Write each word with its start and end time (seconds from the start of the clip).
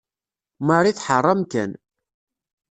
Marie 0.67 0.95
tḥeṛṛ 0.97 1.25
amkan. 1.33 1.71